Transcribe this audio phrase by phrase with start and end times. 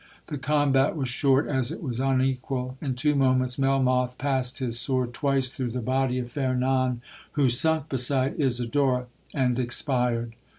[0.29, 5.51] The combat was short as it was unequal,—in two moments Melmoth passed his sword twice
[5.51, 10.33] through the body of Fernan, who sunk beside Isidora, and expired!